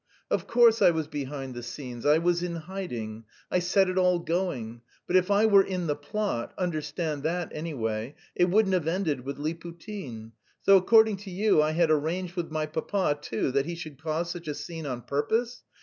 [0.31, 4.17] "Of course I was behind the scenes, I was in hiding, I set it all
[4.17, 4.81] going.
[5.05, 9.37] But if I were in the plot understand that, anyway it wouldn't have ended with
[9.37, 10.31] Liputin.
[10.63, 14.31] So according to you I had arranged with my papa too that he should cause
[14.31, 15.61] such a scene on purpose?